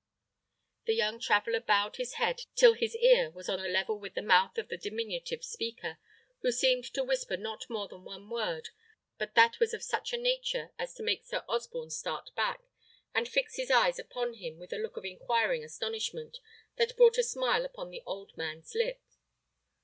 The 0.85 0.95
young 0.95 1.19
traveller 1.19 1.59
bowed 1.59 1.97
his 1.97 2.13
head 2.13 2.41
till 2.55 2.73
his 2.73 2.95
ear 2.95 3.29
was 3.29 3.47
on 3.47 3.59
a 3.59 3.67
level 3.69 3.99
with 3.99 4.15
the 4.15 4.23
mouth 4.23 4.57
of 4.57 4.67
the 4.67 4.75
diminutive 4.75 5.45
speaker, 5.45 5.99
who 6.39 6.51
seemed 6.51 6.85
to 6.95 7.03
whisper 7.03 7.37
not 7.37 7.69
more 7.69 7.87
than 7.87 8.03
one 8.03 8.27
word, 8.27 8.69
but 9.19 9.35
that 9.35 9.59
was 9.59 9.75
of 9.75 9.83
such 9.83 10.11
a 10.11 10.17
nature 10.17 10.71
as 10.79 10.95
to 10.95 11.03
make 11.03 11.23
Sir 11.25 11.45
Osborne 11.47 11.91
start 11.91 12.31
back, 12.35 12.63
and 13.13 13.29
fix 13.29 13.57
his 13.57 13.69
eyes 13.69 13.99
upon 13.99 14.33
him 14.33 14.57
with 14.57 14.73
a 14.73 14.77
look 14.79 14.97
of 14.97 15.05
inquiring 15.05 15.63
astonishment, 15.63 16.39
that 16.77 16.97
brought 16.97 17.19
a 17.19 17.23
smile 17.23 17.63
upon 17.63 17.91
the 17.91 18.01
old 18.07 18.35
man's 18.35 18.73
lip. 18.73 19.03